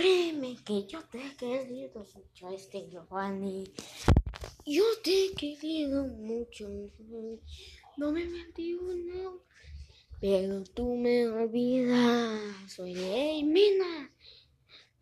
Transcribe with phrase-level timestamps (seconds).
[0.00, 3.64] créeme que yo te he querido mucho, este Giovanni.
[4.64, 6.66] Yo te he querido mucho,
[7.98, 9.42] 2021.
[10.18, 14.10] Pero tú me olvidas, soy de Mina.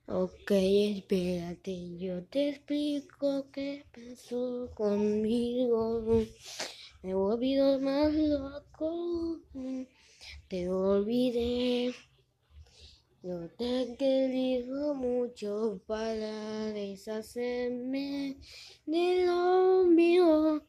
[0.06, 6.24] Ok, espérate, yo te explico qué pasó conmigo.
[7.04, 9.38] Me olvido más loco,
[10.48, 11.94] te olvidé.
[13.20, 18.36] Yo te querido mucho para deshacerme
[18.86, 20.62] de lo mío.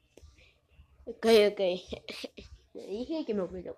[1.05, 1.59] Ok, ok.
[2.73, 3.77] Le dije que me olvidó.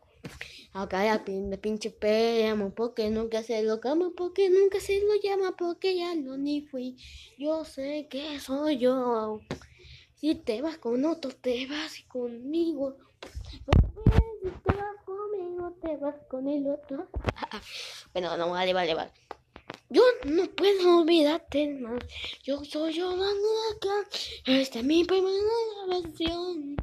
[0.72, 5.58] Acá ya me pinche llamo porque nunca se lo cama, porque nunca se lo llama,
[5.58, 6.96] porque ya no ni fui.
[7.38, 9.42] Yo sé que soy yo.
[10.16, 12.96] Si te vas con otro, te vas conmigo.
[15.62, 17.08] Si te vas con el otro.
[18.14, 19.12] bueno, no, vale, vale, vale.
[19.90, 22.04] Yo no puedo olvidarte más.
[22.44, 24.10] Yo soy yo, acá.
[24.46, 25.38] Esta es mi primera
[25.88, 26.78] versión.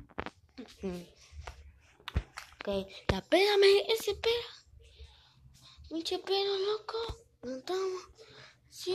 [2.60, 4.48] Ok, la pégame ese pera.
[5.88, 6.98] Pinche pero loco.
[7.42, 8.02] No estamos.
[8.70, 8.94] Sí,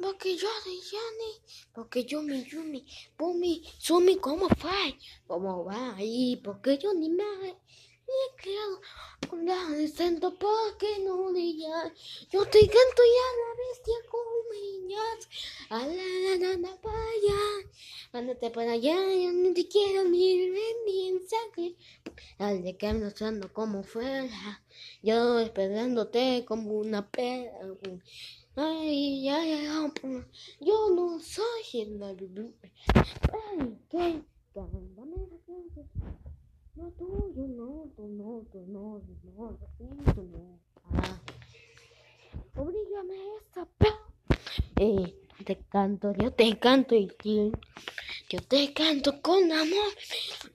[0.00, 1.64] porque yo soy Johnny.
[1.74, 2.86] Porque yo me Yumi.
[3.18, 4.96] Bumi, Sumi, ¿cómo fue?
[5.26, 6.36] ¿Cómo va ahí?
[6.36, 7.24] Porque yo ni me
[8.36, 8.80] creado
[9.28, 11.92] con la de santo porque no le ya.
[12.30, 14.20] Yo te canto ya la bestia con
[14.52, 15.28] niñas.
[15.70, 17.40] A la la la vaya.
[18.12, 21.76] Ándate para allá, yo no te quiero ni ver ni en sangre.
[22.38, 24.62] Dale que mostrando como fuera.
[25.02, 27.50] Yo esperándote como una perra.
[28.56, 29.92] Ay, ay, ay,
[30.60, 34.22] yo no soy el Ay, qué
[34.54, 34.66] No,
[35.46, 35.87] tú,
[37.98, 40.60] yo no, tú no, tú no, no, tú no.
[40.92, 41.20] Ah.
[42.54, 43.66] Obrígame esta
[44.76, 47.08] Eh, te canto, yo te canto y
[48.28, 49.90] yo te canto con amor.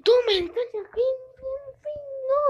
[0.03, 2.43] Tú me enseñas fin, fin, fin, no.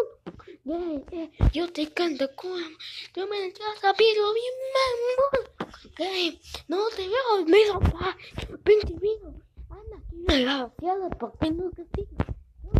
[0.63, 1.51] Yeah, yeah.
[1.51, 2.77] Yo te canto con amor.
[3.13, 5.73] Tú me has sabido bien, mamón.
[5.91, 6.39] Okay.
[6.67, 8.15] No te veo, mi papá.
[8.63, 9.33] Pinche vino.
[9.69, 12.33] Anda, aquí me la vaciada, ¿por qué no castigo?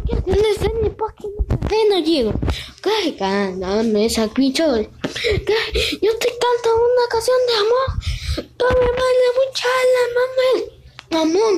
[0.06, 1.28] Yo te le enseño, ¿por qué
[1.90, 2.34] no llego.
[2.80, 4.66] Okay, cántame esa picho.
[4.72, 4.88] Okay.
[6.02, 7.90] Yo te canto una canción de amor.
[8.58, 10.50] Tome más de mucha la mamá.
[11.12, 11.56] Mamón.